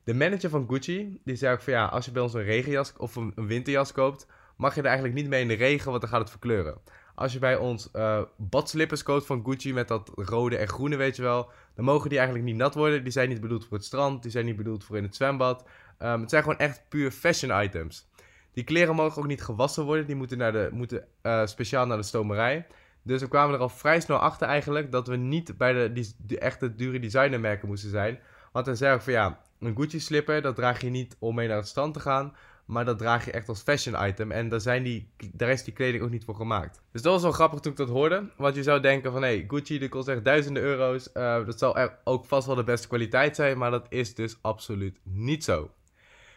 De 0.04 0.14
manager 0.14 0.50
van 0.50 0.66
Gucci 0.68 1.20
die 1.24 1.36
zei 1.36 1.54
ook 1.54 1.62
van 1.62 1.72
ja, 1.72 1.84
als 1.84 2.04
je 2.04 2.10
bij 2.10 2.22
ons 2.22 2.34
een 2.34 2.42
regenjas 2.42 2.92
of 2.96 3.16
een 3.16 3.32
winterjas 3.34 3.92
koopt, 3.92 4.26
mag 4.56 4.74
je 4.74 4.80
er 4.80 4.86
eigenlijk 4.86 5.16
niet 5.16 5.28
mee 5.28 5.40
in 5.40 5.48
de 5.48 5.54
regen, 5.54 5.88
want 5.88 6.00
dan 6.00 6.10
gaat 6.10 6.20
het 6.20 6.30
verkleuren. 6.30 6.78
Als 7.14 7.32
je 7.32 7.38
bij 7.38 7.56
ons 7.56 7.88
uh, 7.92 8.22
badslippers 8.36 9.02
koopt 9.02 9.26
van 9.26 9.44
Gucci 9.44 9.72
met 9.72 9.88
dat 9.88 10.10
rode 10.14 10.56
en 10.56 10.68
groene, 10.68 10.96
weet 10.96 11.16
je 11.16 11.22
wel, 11.22 11.50
dan 11.74 11.84
mogen 11.84 12.08
die 12.08 12.18
eigenlijk 12.18 12.48
niet 12.48 12.56
nat 12.56 12.74
worden. 12.74 13.02
Die 13.02 13.12
zijn 13.12 13.28
niet 13.28 13.40
bedoeld 13.40 13.66
voor 13.66 13.76
het 13.76 13.86
strand, 13.86 14.22
die 14.22 14.30
zijn 14.30 14.44
niet 14.44 14.56
bedoeld 14.56 14.84
voor 14.84 14.96
in 14.96 15.02
het 15.02 15.16
zwembad. 15.16 15.64
Um, 15.98 16.20
het 16.20 16.30
zijn 16.30 16.42
gewoon 16.42 16.58
echt 16.58 16.82
puur 16.88 17.10
fashion 17.10 17.62
items. 17.62 18.08
Die 18.52 18.64
kleren 18.64 18.94
mogen 18.94 19.22
ook 19.22 19.28
niet 19.28 19.42
gewassen 19.42 19.84
worden, 19.84 20.06
die 20.06 20.16
moeten, 20.16 20.38
naar 20.38 20.52
de, 20.52 20.68
moeten 20.72 21.06
uh, 21.22 21.46
speciaal 21.46 21.86
naar 21.86 21.96
de 21.96 22.02
stomerij. 22.02 22.66
Dus 23.02 23.20
we 23.20 23.28
kwamen 23.28 23.54
er 23.54 23.60
al 23.60 23.68
vrij 23.68 24.00
snel 24.00 24.18
achter 24.18 24.48
eigenlijk 24.48 24.92
dat 24.92 25.06
we 25.06 25.16
niet 25.16 25.58
bij 25.58 25.72
de, 25.72 25.92
die, 25.92 26.14
de 26.18 26.38
echte 26.38 26.74
dure 26.74 26.98
designermerken 26.98 27.68
moesten 27.68 27.90
zijn. 27.90 28.18
Want 28.52 28.66
dan 28.66 28.76
zei 28.76 28.94
ik 28.94 29.00
van 29.00 29.12
ja, 29.12 29.40
een 29.60 29.76
Gucci 29.76 30.00
slipper, 30.00 30.42
dat 30.42 30.56
draag 30.56 30.80
je 30.80 30.90
niet 30.90 31.16
om 31.18 31.34
mee 31.34 31.48
naar 31.48 31.56
het 31.56 31.68
strand 31.68 31.94
te 31.94 32.00
gaan. 32.00 32.36
Maar 32.64 32.84
dat 32.84 32.98
draag 32.98 33.24
je 33.24 33.30
echt 33.30 33.48
als 33.48 33.62
fashion 33.62 34.06
item. 34.06 34.32
En 34.32 34.48
daar, 34.48 34.60
zijn 34.60 34.82
die, 34.82 35.08
daar 35.32 35.50
is 35.50 35.64
die 35.64 35.74
kleding 35.74 36.02
ook 36.02 36.10
niet 36.10 36.24
voor 36.24 36.34
gemaakt. 36.34 36.82
Dus 36.92 37.02
dat 37.02 37.12
was 37.12 37.22
wel 37.22 37.32
grappig 37.32 37.60
toen 37.60 37.72
ik 37.72 37.78
dat 37.78 37.88
hoorde. 37.88 38.30
Want 38.36 38.54
je 38.54 38.62
zou 38.62 38.80
denken 38.80 39.12
van, 39.12 39.22
hé, 39.22 39.28
hey, 39.28 39.44
Gucci, 39.48 39.78
die 39.78 39.88
kost 39.88 40.08
echt 40.08 40.24
duizenden 40.24 40.62
euro's. 40.62 41.08
Uh, 41.14 41.46
dat 41.46 41.58
zal 41.58 41.78
ook 42.04 42.24
vast 42.24 42.46
wel 42.46 42.56
de 42.56 42.64
beste 42.64 42.88
kwaliteit 42.88 43.36
zijn. 43.36 43.58
Maar 43.58 43.70
dat 43.70 43.86
is 43.88 44.14
dus 44.14 44.38
absoluut 44.40 44.98
niet 45.02 45.44
zo. 45.44 45.70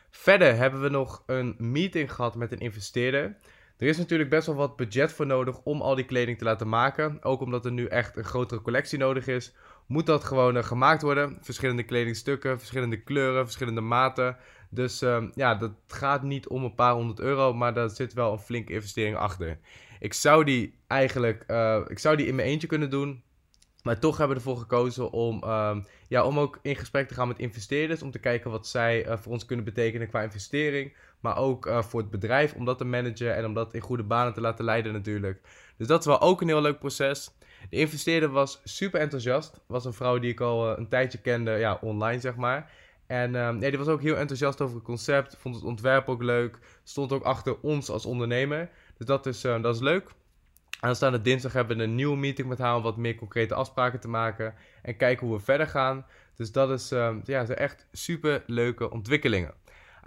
Verder 0.10 0.56
hebben 0.56 0.82
we 0.82 0.90
nog 0.90 1.24
een 1.26 1.56
meeting 1.58 2.14
gehad 2.14 2.36
met 2.36 2.52
een 2.52 2.60
investeerder. 2.60 3.36
Er 3.78 3.88
is 3.88 3.98
natuurlijk 3.98 4.30
best 4.30 4.48
wel 4.48 4.56
wat 4.56 4.76
budget 4.76 5.14
voor 5.14 5.26
nodig 5.26 5.60
om 5.64 5.82
al 5.82 5.96
die 5.96 6.06
kleding 6.06 6.38
te 6.38 6.44
laten 6.44 6.70
maken. 6.70 7.24
Ook 7.24 7.42
omdat 7.42 7.66
er 7.66 7.72
nu 7.72 7.86
echt 7.86 8.18
een 8.18 8.24
grotere 8.24 8.62
collectie 8.62 8.98
nodig 8.98 9.28
is. 9.28 9.54
Moet 9.86 10.06
dat 10.06 10.24
gewoon 10.24 10.58
uh, 10.58 10.64
gemaakt 10.64 11.02
worden. 11.02 11.38
Verschillende 11.42 11.84
kledingstukken, 11.84 12.58
verschillende 12.58 13.02
kleuren, 13.02 13.44
verschillende 13.44 13.82
maten. 13.82 14.38
Dus 14.70 15.02
um, 15.02 15.32
ja, 15.36 15.56
dat 15.56 15.72
gaat 15.88 16.24
niet 16.24 16.48
om 16.48 16.64
een 16.64 16.76
paar 16.76 16.94
honderd 16.94 17.20
euro, 17.20 17.54
maar 17.54 17.74
daar 17.74 17.90
zit 17.90 18.14
wel 18.14 18.32
een 18.32 18.40
flinke 18.40 18.74
investering 18.74 19.16
achter. 19.16 19.60
Ik 20.00 20.14
zou 20.14 20.44
die 20.44 20.74
eigenlijk, 20.88 21.44
uh, 21.48 21.82
ik 21.88 22.00
zou 22.00 22.16
die 22.16 22.28
in 22.28 22.36
mijn 22.36 22.48
eentje 22.48 22.68
kunnen 22.68 22.90
doen. 22.90 23.24
Maar 23.84 24.00
toch 24.00 24.18
hebben 24.18 24.38
we 24.38 24.44
ervoor 24.44 24.62
gekozen 24.62 25.12
om, 25.12 25.44
um, 25.44 25.86
ja, 26.08 26.24
om 26.24 26.40
ook 26.40 26.60
in 26.62 26.76
gesprek 26.76 27.08
te 27.08 27.14
gaan 27.14 27.28
met 27.28 27.40
investeerders. 27.40 28.02
Om 28.02 28.12
te 28.12 28.20
kijken 28.20 28.52
wat 28.52 28.68
zij 28.68 29.08
uh, 29.08 29.18
voor 29.18 29.32
ons 29.32 29.46
kunnen 29.46 29.66
betekenen 29.66 30.08
qua 30.08 30.22
investering. 30.22 30.94
Maar 31.20 31.38
ook 31.38 31.66
uh, 31.66 31.82
voor 31.82 32.00
het 32.00 32.10
bedrijf, 32.10 32.54
om 32.54 32.66
dat 32.66 32.78
te 32.78 32.86
managen 32.86 33.36
en 33.36 33.46
om 33.46 33.54
dat 33.54 33.74
in 33.74 33.82
goede 33.82 34.04
banen 34.04 34.34
te 34.34 34.42
laten 34.42 34.66
leiden 34.66 34.94
natuurlijk. 34.94 35.42
Dus 35.78 35.88
dat 35.88 36.00
is 36.00 36.06
wel 36.06 36.22
ook 36.22 36.42
een 36.42 36.48
heel 36.48 36.62
leuk 36.62 36.80
proces. 36.80 37.32
De 37.70 37.78
investeerder 37.78 38.30
was 38.30 38.62
super 38.64 39.00
enthousiast. 39.00 39.60
Was 39.68 39.86
een 39.86 39.94
vrouw 39.94 40.20
die 40.20 40.32
ik 40.32 40.40
al 40.40 40.78
een 40.78 40.88
tijdje 40.88 41.18
kende, 41.18 41.52
ja, 41.52 41.78
online 41.82 42.20
zeg 42.20 42.36
maar. 42.36 42.72
En 43.08 43.36
um, 43.36 43.60
die 43.60 43.78
was 43.78 43.88
ook 43.88 44.02
heel 44.02 44.18
enthousiast 44.18 44.62
over 44.62 44.76
het 44.76 44.84
concept. 44.84 45.36
Vond 45.40 45.56
het 45.56 45.64
ontwerp 45.64 46.10
ook 46.10 46.24
leuk. 46.24 46.60
Stond 46.84 47.12
ook 47.12 47.24
achter 47.24 47.60
ons 47.62 47.90
als 47.90 48.06
ondernemer. 48.06 48.70
Dus 48.98 49.08
dat 49.08 49.26
is, 49.26 49.46
uh, 49.46 49.62
dat 49.62 49.76
is 49.76 49.82
leuk. 49.82 50.10
Aanstaande 50.80 51.22
dinsdag 51.22 51.54
hebben 51.54 51.78
we 51.78 51.84
een 51.84 51.96
nieuwe 51.96 52.18
meeting 52.18 52.48
met 52.48 52.58
haar 52.58 52.76
om 52.76 52.82
wat 52.82 52.98
meer 52.98 53.16
concrete 53.16 53.54
afspraken 53.54 54.00
te 54.00 54.08
maken. 54.08 54.54
En 54.82 54.98
kijken 54.98 55.28
hoe 55.28 55.36
we 55.36 55.44
verder 55.44 55.68
gaan. 55.68 56.06
Dus 56.36 56.52
dat 56.52 56.70
is, 56.70 56.92
um, 56.92 57.22
ja, 57.24 57.48
echt 57.48 57.88
super 57.92 58.44
leuke 58.46 58.92
ontwikkelingen. 58.92 59.54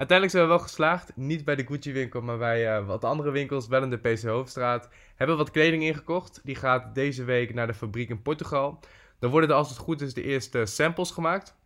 Uiteindelijk 0.00 0.38
zijn 0.38 0.49
we 0.49 0.57
wel 0.57 0.66
geslaagd. 0.66 1.16
Niet 1.16 1.45
bij 1.45 1.57
de 1.57 1.66
Gucci 1.66 1.92
winkel, 1.92 2.21
maar 2.21 2.38
bij 2.38 2.78
uh, 2.78 2.87
wat 2.87 3.04
andere 3.04 3.30
winkels. 3.30 3.69
Wel 3.69 3.83
in 3.83 3.90
de 3.90 3.97
PC 3.97 4.23
Hoofdstraat. 4.23 4.88
Hebben 5.16 5.37
wat 5.37 5.50
kleding 5.50 5.83
ingekocht. 5.83 6.40
Die 6.45 6.54
gaat 6.54 6.95
deze 6.95 7.25
week 7.25 7.54
naar 7.54 7.66
de 7.66 7.75
fabriek 7.75 8.09
in 8.09 8.23
Portugal. 8.23 8.80
Dan 9.19 9.30
worden 9.30 9.50
er 9.50 9.57
als 9.57 9.69
het 9.69 9.78
goed 9.78 10.00
is 10.00 10.14
de 10.14 10.23
eerste 10.23 10.66
samples 10.66 11.11
gemaakt. 11.11 11.57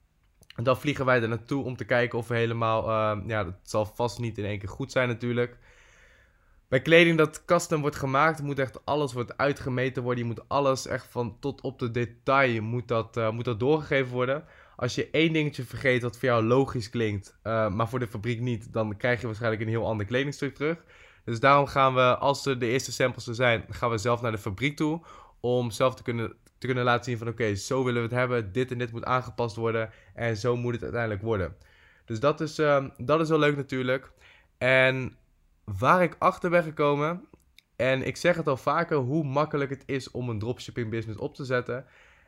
En 0.57 0.65
dan 0.65 0.77
vliegen 0.77 1.05
wij 1.05 1.23
er 1.23 1.29
naartoe 1.29 1.65
om 1.65 1.77
te 1.77 1.85
kijken 1.85 2.19
of 2.19 2.29
we 2.29 2.35
helemaal... 2.37 2.89
Uh, 2.89 3.23
ja, 3.27 3.45
dat 3.45 3.55
zal 3.63 3.87
vast 3.87 4.19
niet 4.19 4.39
in 4.39 4.45
één 4.45 4.59
keer 4.59 4.69
goed 4.69 4.93
zijn 4.93 5.09
natuurlijk. 5.09 5.57
Bij 6.69 6.83
kleding 6.83 7.19
dat 7.19 7.45
custom 7.45 7.81
wordt 7.81 7.97
gemaakt, 7.97 8.43
moet 8.43 8.59
echt 8.59 8.87
alles 8.87 9.13
wordt 9.13 9.39
uitgemeten 9.39 10.03
worden. 10.03 10.23
Je 10.23 10.31
moet 10.31 10.49
alles 10.49 10.87
echt 10.87 11.07
van 11.11 11.37
tot 11.41 11.61
op 11.61 11.79
de 11.79 11.91
detail 11.91 12.63
moet 12.63 12.89
dat, 12.89 13.17
uh, 13.17 13.31
moet 13.31 13.45
dat 13.45 13.61
doorgegeven 13.61 14.13
worden. 14.13 14.45
Als 14.77 14.95
je 14.95 15.11
één 15.11 15.33
dingetje 15.33 15.65
vergeet 15.65 16.03
wat 16.03 16.19
voor 16.19 16.29
jou 16.29 16.45
logisch 16.45 16.91
klinkt, 16.91 17.39
uh, 17.43 17.69
maar 17.71 17.89
voor 17.89 17.99
de 17.99 18.07
fabriek 18.07 18.41
niet, 18.41 18.73
dan 18.73 18.97
krijg 18.97 19.21
je 19.21 19.27
waarschijnlijk 19.27 19.63
een 19.63 19.69
heel 19.69 19.87
ander 19.87 20.07
kledingstuk 20.07 20.55
terug. 20.55 20.85
Dus 21.25 21.41
daarom 21.41 21.67
gaan 21.67 21.95
we, 21.95 22.17
als 22.17 22.47
er 22.47 22.59
de 22.59 22.67
eerste 22.67 22.93
samples 22.93 23.27
er 23.27 23.35
zijn, 23.35 23.65
gaan 23.69 23.91
we 23.91 23.99
zelf 23.99 24.21
naar 24.21 24.33
de 24.33 24.39
fabriek 24.39 24.77
toe. 24.77 25.01
Om 25.41 25.71
zelf 25.71 25.95
te 25.95 26.03
kunnen 26.03 26.37
te 26.65 26.67
kunnen 26.67 26.85
laten 26.85 27.05
zien 27.05 27.19
van 27.19 27.29
oké, 27.29 27.55
zo 27.55 27.85
willen 27.85 28.03
we 28.03 28.09
het 28.09 28.19
hebben. 28.19 28.53
Dit 28.53 28.71
en 28.71 28.79
dit 28.79 28.93
moet 28.93 29.05
aangepast 29.05 29.57
worden. 29.57 29.91
En 30.15 30.37
zo 30.37 30.57
moet 30.57 30.73
het 30.73 30.83
uiteindelijk 30.83 31.23
worden. 31.23 31.57
Dus 32.05 32.21
dat 32.21 32.41
is, 32.41 32.59
uh, 32.59 32.85
dat 32.97 33.21
is 33.21 33.29
wel 33.29 33.39
leuk 33.39 33.57
natuurlijk. 33.57 34.13
En 34.59 35.17
waar 35.65 36.03
ik 36.03 36.17
achter 36.19 36.51
ben 36.51 36.63
gekomen. 36.63 37.29
En 37.77 38.07
ik 38.07 38.17
zeg 38.17 38.37
het 38.37 38.49
al 38.49 38.57
vaker 38.57 38.97
hoe 38.97 39.25
makkelijk 39.25 39.71
het 39.71 39.83
is 39.87 40.11
om 40.11 40.29
een 40.29 40.39
dropshipping 40.39 40.91
business 40.91 41.21
op 41.21 41.35
te 41.35 41.45
zetten. 41.45 41.85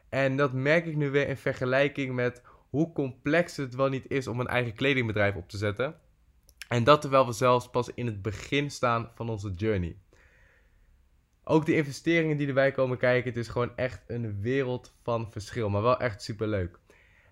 En 0.09 0.37
dat 0.37 0.53
merk 0.53 0.87
ik 0.87 0.97
nu 0.97 1.11
weer 1.11 1.29
in 1.29 1.37
vergelijking 1.37 2.15
met 2.15 2.43
hoe 2.71 2.93
complex 2.93 3.57
het 3.57 3.75
wel 3.75 3.89
niet 3.89 4.11
is 4.11 4.27
om 4.27 4.41
een 4.41 4.47
eigen 4.47 4.75
kledingbedrijf 4.75 5.35
op 5.35 5.49
te 5.49 5.57
zetten. 5.57 5.95
En 6.69 6.85
dat 6.85 7.01
terwijl 7.01 7.27
we 7.27 7.33
zelfs 7.33 7.71
pas 7.71 7.91
in 7.95 8.07
het 8.07 8.23
begin 8.23 8.71
staan 8.71 9.11
van 9.15 9.29
onze 9.29 9.51
journey. 9.51 9.97
Ook 11.45 11.67
de 11.67 11.75
investeringen 11.77 12.37
die 12.37 12.49
erbij 12.49 12.73
komen 12.73 12.99
kijken, 12.99 13.29
het 13.29 13.39
is 13.39 13.49
gewoon 13.49 13.77
echt 13.77 14.03
een 14.07 14.41
wereld 14.41 14.95
van 15.03 15.33
verschil. 15.33 15.69
Maar 15.69 15.83
wel 15.83 16.01
echt 16.01 16.23
super 16.23 16.49
leuk. 16.49 16.79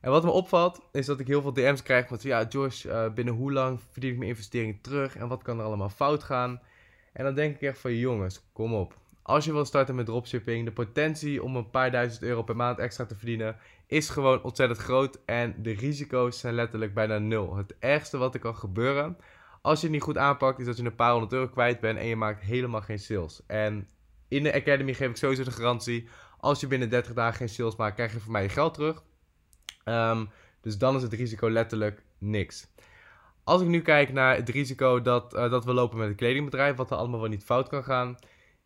En 0.00 0.10
wat 0.10 0.24
me 0.24 0.30
opvalt, 0.30 0.80
is 0.92 1.06
dat 1.06 1.20
ik 1.20 1.26
heel 1.26 1.42
veel 1.42 1.52
DM's 1.52 1.82
krijg 1.82 2.08
van... 2.08 2.18
Ja, 2.20 2.46
Josh, 2.48 2.84
uh, 2.84 3.12
binnen 3.12 3.34
hoe 3.34 3.52
lang 3.52 3.80
verdien 3.90 4.10
ik 4.10 4.16
mijn 4.16 4.30
investering 4.30 4.78
terug? 4.82 5.16
En 5.16 5.28
wat 5.28 5.42
kan 5.42 5.58
er 5.58 5.64
allemaal 5.64 5.88
fout 5.88 6.22
gaan? 6.22 6.60
En 7.12 7.24
dan 7.24 7.34
denk 7.34 7.54
ik 7.54 7.62
echt 7.62 7.78
van, 7.78 7.96
jongens, 7.96 8.42
kom 8.52 8.74
op. 8.74 8.98
Als 9.26 9.44
je 9.44 9.52
wil 9.52 9.64
starten 9.64 9.94
met 9.94 10.06
dropshipping, 10.06 10.64
de 10.64 10.72
potentie 10.72 11.42
om 11.42 11.56
een 11.56 11.70
paar 11.70 11.90
duizend 11.90 12.22
euro 12.22 12.42
per 12.42 12.56
maand 12.56 12.78
extra 12.78 13.04
te 13.04 13.16
verdienen... 13.16 13.56
is 13.86 14.08
gewoon 14.08 14.42
ontzettend 14.42 14.78
groot. 14.80 15.18
En 15.24 15.54
de 15.62 15.72
risico's 15.72 16.38
zijn 16.38 16.54
letterlijk 16.54 16.94
bijna 16.94 17.18
nul. 17.18 17.56
Het 17.56 17.74
ergste 17.78 18.18
wat 18.18 18.34
er 18.34 18.40
kan 18.40 18.56
gebeuren, 18.56 19.16
als 19.62 19.80
je 19.80 19.86
het 19.86 19.94
niet 19.94 20.04
goed 20.04 20.18
aanpakt... 20.18 20.58
is 20.58 20.66
dat 20.66 20.76
je 20.76 20.84
een 20.84 20.94
paar 20.94 21.10
honderd 21.10 21.32
euro 21.32 21.48
kwijt 21.48 21.80
bent 21.80 21.98
en 21.98 22.06
je 22.06 22.16
maakt 22.16 22.40
helemaal 22.40 22.80
geen 22.80 22.98
sales. 22.98 23.42
En 23.46 23.88
in 24.28 24.42
de 24.42 24.54
Academy 24.54 24.94
geef 24.94 25.08
ik 25.08 25.16
sowieso 25.16 25.44
de 25.44 25.50
garantie... 25.50 26.08
als 26.38 26.60
je 26.60 26.66
binnen 26.66 26.90
30 26.90 27.12
dagen 27.12 27.36
geen 27.36 27.48
sales 27.48 27.76
maakt, 27.76 27.94
krijg 27.94 28.12
je 28.12 28.20
van 28.20 28.32
mij 28.32 28.42
je 28.42 28.48
geld 28.48 28.74
terug... 28.74 29.02
Um, 29.84 30.30
dus 30.60 30.78
dan 30.78 30.96
is 30.96 31.02
het 31.02 31.12
risico 31.12 31.50
letterlijk 31.50 32.02
niks. 32.18 32.66
Als 33.44 33.62
ik 33.62 33.68
nu 33.68 33.80
kijk 33.80 34.12
naar 34.12 34.36
het 34.36 34.48
risico 34.48 35.02
dat, 35.02 35.34
uh, 35.34 35.50
dat 35.50 35.64
we 35.64 35.72
lopen 35.72 35.98
met 35.98 36.08
een 36.08 36.14
kledingbedrijf, 36.14 36.76
wat 36.76 36.90
er 36.90 36.96
allemaal 36.96 37.20
wel 37.20 37.28
niet 37.28 37.44
fout 37.44 37.68
kan 37.68 37.84
gaan. 37.84 38.16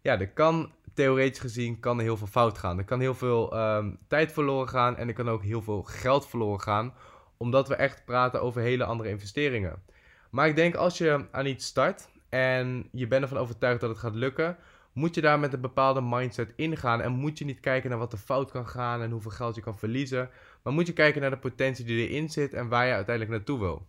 Ja, 0.03 0.21
er 0.21 0.29
kan 0.29 0.73
theoretisch 0.95 1.41
gezien 1.41 1.81
kan 1.81 1.99
er 1.99 2.05
heel 2.05 2.17
veel 2.17 2.27
fout 2.27 2.59
gaan. 2.59 2.79
Er 2.79 2.85
kan 2.85 3.01
heel 3.01 3.15
veel 3.15 3.59
um, 3.59 3.99
tijd 4.09 4.33
verloren 4.33 4.69
gaan 4.69 4.97
en 4.97 5.09
er 5.09 5.15
kan 5.15 5.29
ook 5.29 5.43
heel 5.43 5.63
veel 5.63 5.83
geld 5.83 6.29
verloren 6.29 6.61
gaan. 6.61 6.95
Omdat 7.37 7.69
we 7.69 7.75
echt 7.75 8.05
praten 8.05 8.43
over 8.43 8.61
hele 8.61 8.85
andere 8.85 9.09
investeringen. 9.09 9.83
Maar 10.31 10.49
ik 10.49 10.57
denk 10.57 10.75
als 10.75 10.99
je 10.99 11.27
aan 11.31 11.47
iets 11.47 11.67
start 11.67 12.09
en 12.29 12.89
je 12.93 13.07
bent 13.07 13.23
ervan 13.23 13.39
overtuigd 13.39 13.81
dat 13.81 13.91
het 13.91 13.99
gaat 13.99 14.15
lukken, 14.15 14.57
moet 14.93 15.15
je 15.15 15.21
daar 15.21 15.39
met 15.39 15.53
een 15.53 15.61
bepaalde 15.61 16.01
mindset 16.01 16.53
ingaan. 16.57 17.01
En 17.01 17.13
moet 17.13 17.39
je 17.39 17.45
niet 17.45 17.61
kijken 17.61 17.91
naar 17.91 17.99
wat 17.99 18.13
er 18.13 18.19
fout 18.19 18.51
kan 18.51 18.69
gaan 18.69 19.03
en 19.03 19.11
hoeveel 19.11 19.31
geld 19.31 19.55
je 19.55 19.61
kan 19.61 19.79
verliezen. 19.79 20.31
Maar 20.63 20.73
moet 20.73 20.87
je 20.87 20.93
kijken 20.93 21.21
naar 21.21 21.31
de 21.31 21.39
potentie 21.39 21.85
die 21.85 22.09
erin 22.09 22.29
zit 22.29 22.55
en 22.55 22.69
waar 22.69 22.87
je 22.87 22.93
uiteindelijk 22.93 23.37
naartoe 23.37 23.59
wil. 23.59 23.87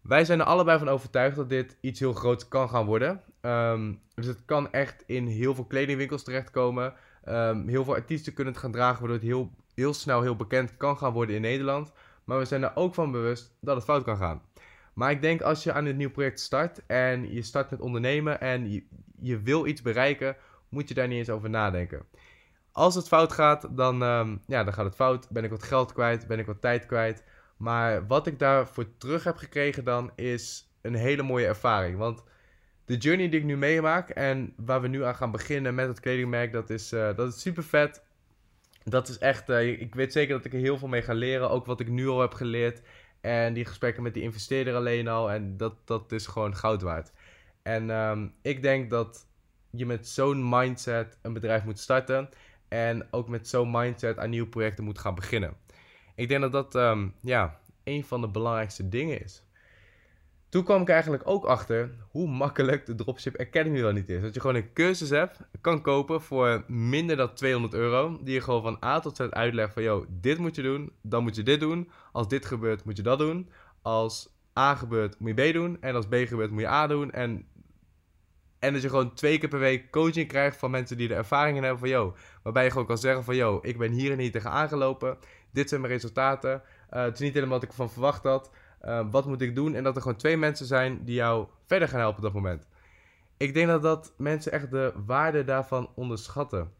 Wij 0.00 0.24
zijn 0.24 0.40
er 0.40 0.46
allebei 0.46 0.78
van 0.78 0.88
overtuigd 0.88 1.36
dat 1.36 1.48
dit 1.48 1.76
iets 1.80 2.00
heel 2.00 2.12
groots 2.12 2.48
kan 2.48 2.68
gaan 2.68 2.86
worden. 2.86 3.20
Um, 3.46 4.00
dus 4.14 4.26
het 4.26 4.44
kan 4.44 4.72
echt 4.72 5.02
in 5.06 5.26
heel 5.26 5.54
veel 5.54 5.64
kledingwinkels 5.64 6.22
terechtkomen. 6.22 6.94
Um, 7.28 7.68
heel 7.68 7.84
veel 7.84 7.94
artiesten 7.94 8.34
kunnen 8.34 8.52
het 8.52 8.62
gaan 8.62 8.72
dragen, 8.72 8.98
waardoor 8.98 9.16
het 9.16 9.26
heel, 9.26 9.50
heel 9.74 9.94
snel 9.94 10.22
heel 10.22 10.36
bekend 10.36 10.76
kan 10.76 10.98
gaan 10.98 11.12
worden 11.12 11.34
in 11.34 11.40
Nederland. 11.40 11.92
Maar 12.24 12.38
we 12.38 12.44
zijn 12.44 12.62
er 12.62 12.72
ook 12.74 12.94
van 12.94 13.12
bewust 13.12 13.56
dat 13.60 13.76
het 13.76 13.84
fout 13.84 14.04
kan 14.04 14.16
gaan. 14.16 14.42
Maar 14.94 15.10
ik 15.10 15.20
denk 15.20 15.40
als 15.40 15.62
je 15.62 15.72
aan 15.72 15.84
dit 15.84 15.96
nieuw 15.96 16.10
project 16.10 16.40
start 16.40 16.86
en 16.86 17.32
je 17.32 17.42
start 17.42 17.70
met 17.70 17.80
ondernemen 17.80 18.40
en 18.40 18.70
je, 18.70 18.86
je 19.20 19.40
wil 19.40 19.66
iets 19.66 19.82
bereiken, 19.82 20.36
moet 20.68 20.88
je 20.88 20.94
daar 20.94 21.08
niet 21.08 21.18
eens 21.18 21.30
over 21.30 21.50
nadenken. 21.50 22.02
Als 22.72 22.94
het 22.94 23.08
fout 23.08 23.32
gaat, 23.32 23.68
dan, 23.70 24.02
um, 24.02 24.40
ja, 24.46 24.64
dan 24.64 24.72
gaat 24.72 24.84
het 24.84 24.94
fout. 24.94 25.28
Ben 25.30 25.44
ik 25.44 25.50
wat 25.50 25.62
geld 25.62 25.92
kwijt, 25.92 26.26
ben 26.26 26.38
ik 26.38 26.46
wat 26.46 26.60
tijd 26.60 26.86
kwijt. 26.86 27.24
Maar 27.56 28.06
wat 28.06 28.26
ik 28.26 28.38
daarvoor 28.38 28.96
terug 28.96 29.24
heb 29.24 29.36
gekregen 29.36 29.84
dan 29.84 30.10
is 30.14 30.72
een 30.80 30.94
hele 30.94 31.22
mooie 31.22 31.46
ervaring. 31.46 31.98
Want 31.98 32.24
de 32.92 32.98
journey 32.98 33.28
die 33.28 33.40
ik 33.40 33.46
nu 33.46 33.56
meemaak 33.56 34.08
en 34.08 34.52
waar 34.56 34.80
we 34.80 34.88
nu 34.88 35.04
aan 35.04 35.14
gaan 35.14 35.30
beginnen 35.30 35.74
met 35.74 35.88
het 35.88 36.00
kledingmerk, 36.00 36.52
dat 36.52 36.70
is, 36.70 36.92
uh, 36.92 37.16
dat 37.16 37.34
is 37.34 37.40
super 37.40 37.64
vet. 37.64 38.02
Dat 38.84 39.08
is 39.08 39.18
echt, 39.18 39.48
uh, 39.48 39.80
ik 39.80 39.94
weet 39.94 40.12
zeker 40.12 40.36
dat 40.36 40.44
ik 40.44 40.52
er 40.52 40.58
heel 40.58 40.78
veel 40.78 40.88
mee 40.88 41.02
ga 41.02 41.12
leren. 41.12 41.50
Ook 41.50 41.66
wat 41.66 41.80
ik 41.80 41.88
nu 41.88 42.08
al 42.08 42.20
heb 42.20 42.34
geleerd. 42.34 42.82
En 43.20 43.52
die 43.52 43.64
gesprekken 43.64 44.02
met 44.02 44.14
die 44.14 44.22
investeerder 44.22 44.74
alleen 44.74 45.08
al. 45.08 45.30
En 45.30 45.56
dat, 45.56 45.74
dat 45.84 46.12
is 46.12 46.26
gewoon 46.26 46.56
goud 46.56 46.82
waard. 46.82 47.12
En 47.62 47.90
um, 47.90 48.34
ik 48.42 48.62
denk 48.62 48.90
dat 48.90 49.26
je 49.70 49.86
met 49.86 50.08
zo'n 50.08 50.48
mindset 50.48 51.18
een 51.22 51.32
bedrijf 51.32 51.64
moet 51.64 51.78
starten. 51.78 52.28
En 52.68 53.06
ook 53.10 53.28
met 53.28 53.48
zo'n 53.48 53.70
mindset 53.70 54.18
aan 54.18 54.30
nieuwe 54.30 54.48
projecten 54.48 54.84
moet 54.84 54.98
gaan 54.98 55.14
beginnen. 55.14 55.56
Ik 56.14 56.28
denk 56.28 56.40
dat 56.40 56.52
dat 56.52 56.74
um, 56.74 57.14
ja, 57.20 57.60
een 57.84 58.04
van 58.04 58.20
de 58.20 58.28
belangrijkste 58.28 58.88
dingen 58.88 59.22
is. 59.22 59.44
Toen 60.52 60.64
kwam 60.64 60.82
ik 60.82 60.88
eigenlijk 60.88 61.22
ook 61.24 61.44
achter 61.44 61.90
hoe 62.10 62.28
makkelijk 62.28 62.86
de 62.86 62.94
Dropship 62.94 63.40
Academy 63.40 63.80
wel 63.80 63.92
niet 63.92 64.08
is. 64.08 64.22
Dat 64.22 64.34
je 64.34 64.40
gewoon 64.40 64.56
een 64.56 64.72
cursus 64.72 65.10
hebt, 65.10 65.40
kan 65.60 65.82
kopen 65.82 66.22
voor 66.22 66.64
minder 66.66 67.16
dan 67.16 67.34
200 67.34 67.74
euro. 67.74 68.18
Die 68.22 68.34
je 68.34 68.40
gewoon 68.40 68.62
van 68.62 68.78
A 68.84 69.00
tot 69.00 69.16
Z 69.16 69.20
uitlegt 69.20 69.72
van, 69.72 69.82
yo, 69.82 70.06
dit 70.08 70.38
moet 70.38 70.56
je 70.56 70.62
doen, 70.62 70.92
dan 71.02 71.22
moet 71.22 71.36
je 71.36 71.42
dit 71.42 71.60
doen. 71.60 71.90
Als 72.12 72.28
dit 72.28 72.46
gebeurt, 72.46 72.84
moet 72.84 72.96
je 72.96 73.02
dat 73.02 73.18
doen. 73.18 73.50
Als 73.82 74.28
A 74.58 74.74
gebeurt, 74.74 75.18
moet 75.18 75.38
je 75.38 75.50
B 75.50 75.52
doen. 75.52 75.76
En 75.80 75.94
als 75.94 76.06
B 76.06 76.14
gebeurt, 76.14 76.50
moet 76.50 76.60
je 76.60 76.68
A 76.68 76.86
doen. 76.86 77.10
En 77.10 77.46
en 78.58 78.72
dat 78.72 78.82
je 78.82 78.88
gewoon 78.88 79.14
twee 79.14 79.38
keer 79.38 79.48
per 79.48 79.58
week 79.58 79.90
coaching 79.90 80.28
krijgt 80.28 80.56
van 80.56 80.70
mensen 80.70 80.96
die 80.96 81.08
de 81.08 81.14
ervaringen 81.14 81.62
hebben 81.62 81.80
van, 81.80 81.88
yo, 81.88 82.16
waarbij 82.42 82.64
je 82.64 82.70
gewoon 82.70 82.86
kan 82.86 82.98
zeggen 82.98 83.24
van, 83.24 83.36
yo, 83.36 83.58
ik 83.62 83.78
ben 83.78 83.92
hier 83.92 84.12
en 84.12 84.18
hier 84.18 84.32
tegen 84.32 84.50
aangelopen. 84.50 85.18
Dit 85.52 85.68
zijn 85.68 85.80
mijn 85.80 85.92
resultaten. 85.92 86.62
Uh, 86.90 87.02
het 87.02 87.14
is 87.14 87.20
niet 87.20 87.34
helemaal 87.34 87.54
wat 87.54 87.62
ik 87.62 87.68
ervan 87.68 87.90
verwacht 87.90 88.22
had. 88.22 88.50
Uh, 88.84 89.06
wat 89.10 89.26
moet 89.26 89.42
ik 89.42 89.54
doen? 89.54 89.74
En 89.74 89.82
dat 89.82 89.96
er 89.96 90.02
gewoon 90.02 90.16
twee 90.16 90.36
mensen 90.36 90.66
zijn 90.66 91.04
die 91.04 91.14
jou 91.14 91.46
verder 91.66 91.88
gaan 91.88 92.00
helpen 92.00 92.16
op 92.16 92.22
dat 92.24 92.32
moment. 92.32 92.66
Ik 93.36 93.54
denk 93.54 93.68
dat 93.68 93.82
dat 93.82 94.14
mensen 94.16 94.52
echt 94.52 94.70
de 94.70 94.92
waarde 95.06 95.44
daarvan 95.44 95.90
onderschatten. 95.94 96.72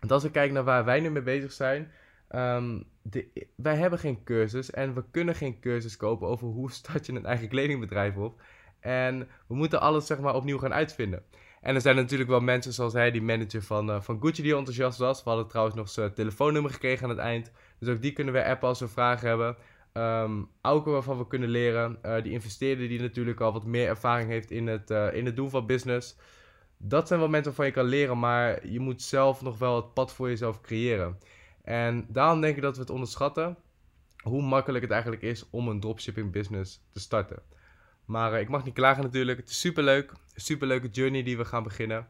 Want 0.00 0.12
als 0.12 0.24
ik 0.24 0.32
kijk 0.32 0.52
naar 0.52 0.64
waar 0.64 0.84
wij 0.84 1.00
nu 1.00 1.10
mee 1.10 1.22
bezig 1.22 1.52
zijn. 1.52 1.90
Um, 2.34 2.84
de, 3.02 3.48
wij 3.56 3.76
hebben 3.76 3.98
geen 3.98 4.24
cursus 4.24 4.70
en 4.70 4.94
we 4.94 5.04
kunnen 5.10 5.34
geen 5.34 5.60
cursus 5.60 5.96
kopen 5.96 6.28
over 6.28 6.46
hoe 6.46 6.70
start 6.80 7.06
je 7.06 7.12
een 7.12 7.26
eigen 7.26 7.48
kledingbedrijf 7.48 8.16
op. 8.16 8.40
En 8.80 9.28
we 9.46 9.54
moeten 9.54 9.80
alles 9.80 10.06
zeg 10.06 10.18
maar 10.18 10.34
opnieuw 10.34 10.58
gaan 10.58 10.74
uitvinden. 10.74 11.22
En 11.60 11.74
er 11.74 11.80
zijn 11.80 11.96
natuurlijk 11.96 12.30
wel 12.30 12.40
mensen 12.40 12.72
zoals 12.72 12.92
hij, 12.92 13.10
die 13.10 13.22
manager 13.22 13.62
van, 13.62 13.90
uh, 13.90 14.00
van 14.00 14.20
Gucci, 14.20 14.42
die 14.42 14.56
enthousiast 14.56 14.98
was. 14.98 15.22
We 15.22 15.28
hadden 15.28 15.48
trouwens 15.48 15.76
nog 15.76 15.88
zijn 15.88 16.14
telefoonnummer 16.14 16.70
gekregen 16.70 17.04
aan 17.04 17.10
het 17.10 17.18
eind. 17.18 17.52
Dus 17.78 17.88
ook 17.88 18.02
die 18.02 18.12
kunnen 18.12 18.34
we 18.34 18.44
appen 18.44 18.68
als 18.68 18.80
we 18.80 18.88
vragen 18.88 19.28
hebben. 19.28 19.56
Um, 19.92 20.48
Auke 20.60 20.90
waarvan 20.90 21.18
we 21.18 21.26
kunnen 21.26 21.48
leren. 21.48 21.98
Uh, 22.02 22.22
die 22.22 22.32
investeerder 22.32 22.88
die 22.88 23.00
natuurlijk 23.00 23.40
al 23.40 23.52
wat 23.52 23.64
meer 23.64 23.88
ervaring 23.88 24.28
heeft 24.28 24.50
in 24.50 24.66
het, 24.66 24.90
uh, 24.90 25.14
in 25.14 25.26
het 25.26 25.36
doen 25.36 25.50
van 25.50 25.66
business. 25.66 26.16
Dat 26.76 27.06
zijn 27.06 27.20
wel 27.20 27.28
mensen 27.28 27.46
waarvan 27.46 27.66
je 27.66 27.72
kan 27.72 27.84
leren, 27.84 28.18
maar 28.18 28.66
je 28.66 28.80
moet 28.80 29.02
zelf 29.02 29.42
nog 29.42 29.58
wel 29.58 29.76
het 29.76 29.94
pad 29.94 30.12
voor 30.12 30.28
jezelf 30.28 30.60
creëren. 30.60 31.18
En 31.62 32.06
daarom 32.08 32.40
denk 32.40 32.56
ik 32.56 32.62
dat 32.62 32.74
we 32.74 32.80
het 32.80 32.90
onderschatten 32.90 33.56
hoe 34.22 34.42
makkelijk 34.42 34.82
het 34.82 34.92
eigenlijk 34.92 35.22
is 35.22 35.50
om 35.50 35.68
een 35.68 35.80
dropshipping 35.80 36.32
business 36.32 36.80
te 36.92 37.00
starten. 37.00 37.42
Maar 38.04 38.32
uh, 38.32 38.40
ik 38.40 38.48
mag 38.48 38.64
niet 38.64 38.74
klagen 38.74 39.02
natuurlijk. 39.02 39.38
Het 39.38 39.48
is 39.48 39.60
superleuk. 39.60 40.12
Superleuke 40.34 40.88
journey 40.88 41.22
die 41.22 41.36
we 41.36 41.44
gaan 41.44 41.62
beginnen. 41.62 42.06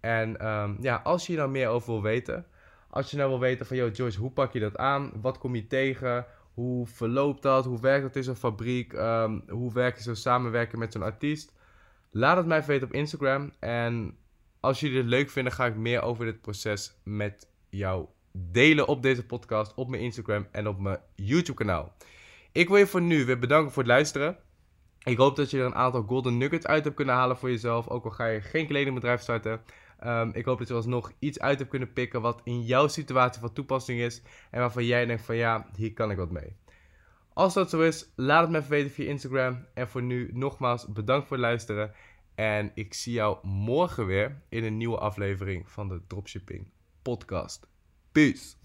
En 0.00 0.46
um, 0.46 0.76
ja, 0.80 1.00
als 1.04 1.26
je 1.26 1.32
hier 1.32 1.40
nou 1.40 1.50
meer 1.50 1.68
over 1.68 1.92
wil 1.92 2.02
weten. 2.02 2.46
Als 2.90 3.10
je 3.10 3.16
nou 3.16 3.28
wil 3.28 3.40
weten 3.40 3.66
van, 3.66 3.76
joh 3.76 3.94
Joyce, 3.94 4.18
hoe 4.18 4.30
pak 4.30 4.52
je 4.52 4.60
dat 4.60 4.76
aan? 4.76 5.12
Wat 5.20 5.38
kom 5.38 5.54
je 5.54 5.66
tegen? 5.66 6.26
Hoe 6.54 6.86
verloopt 6.86 7.42
dat? 7.42 7.64
Hoe 7.64 7.80
werkt 7.80 8.02
dat 8.02 8.16
in 8.16 8.22
zo'n 8.22 8.34
fabriek? 8.34 8.92
Um, 8.92 9.42
hoe 9.48 9.72
werk 9.72 9.96
je 9.96 10.02
zo 10.02 10.14
samenwerken 10.14 10.78
met 10.78 10.92
zo'n 10.92 11.02
artiest? 11.02 11.52
Laat 12.10 12.36
het 12.36 12.46
mij 12.46 12.64
weten 12.64 12.86
op 12.86 12.92
Instagram. 12.92 13.52
En 13.58 14.16
als 14.60 14.80
jullie 14.80 14.96
het 14.96 15.06
leuk 15.06 15.30
vinden, 15.30 15.52
ga 15.52 15.66
ik 15.66 15.76
meer 15.76 16.02
over 16.02 16.24
dit 16.24 16.40
proces 16.40 16.96
met 17.02 17.48
jou 17.68 18.06
delen 18.32 18.88
op 18.88 19.02
deze 19.02 19.26
podcast, 19.26 19.74
op 19.74 19.88
mijn 19.88 20.02
Instagram 20.02 20.46
en 20.50 20.68
op 20.68 20.78
mijn 20.78 20.98
YouTube 21.14 21.58
kanaal. 21.58 21.92
Ik 22.52 22.68
wil 22.68 22.76
je 22.76 22.86
voor 22.86 23.02
nu 23.02 23.24
weer 23.24 23.38
bedanken 23.38 23.72
voor 23.72 23.82
het 23.82 23.92
luisteren. 23.92 24.36
Ik 25.02 25.16
hoop 25.16 25.36
dat 25.36 25.50
je 25.50 25.58
er 25.58 25.64
een 25.64 25.74
aantal 25.74 26.02
golden 26.02 26.38
nuggets 26.38 26.66
uit 26.66 26.84
hebt 26.84 26.96
kunnen 26.96 27.14
halen 27.14 27.36
voor 27.36 27.50
jezelf. 27.50 27.88
Ook 27.88 28.04
al 28.04 28.10
ga 28.10 28.26
je 28.26 28.40
geen 28.40 28.66
kledingbedrijf 28.66 29.20
starten. 29.20 29.60
Um, 30.06 30.30
ik 30.34 30.44
hoop 30.44 30.58
dat 30.58 30.68
je 30.68 30.74
alsnog 30.74 31.12
iets 31.18 31.40
uit 31.40 31.58
hebt 31.58 31.70
kunnen 31.70 31.92
pikken 31.92 32.20
wat 32.20 32.40
in 32.44 32.62
jouw 32.62 32.88
situatie 32.88 33.40
van 33.40 33.52
toepassing 33.52 34.00
is. 34.00 34.22
En 34.50 34.60
waarvan 34.60 34.84
jij 34.84 35.06
denkt 35.06 35.22
van 35.22 35.36
ja, 35.36 35.66
hier 35.76 35.92
kan 35.92 36.10
ik 36.10 36.16
wat 36.16 36.30
mee. 36.30 36.56
Als 37.32 37.54
dat 37.54 37.70
zo 37.70 37.80
is, 37.80 38.12
laat 38.16 38.42
het 38.42 38.50
me 38.50 38.58
even 38.58 38.70
weten 38.70 38.90
via 38.90 39.08
Instagram. 39.08 39.66
En 39.74 39.88
voor 39.88 40.02
nu 40.02 40.30
nogmaals 40.32 40.86
bedankt 40.86 41.26
voor 41.26 41.36
het 41.36 41.46
luisteren. 41.46 41.92
En 42.34 42.70
ik 42.74 42.94
zie 42.94 43.12
jou 43.12 43.46
morgen 43.46 44.06
weer 44.06 44.42
in 44.48 44.64
een 44.64 44.76
nieuwe 44.76 44.98
aflevering 44.98 45.70
van 45.70 45.88
de 45.88 46.00
Dropshipping 46.06 46.68
Podcast. 47.02 47.68
Peace! 48.12 48.63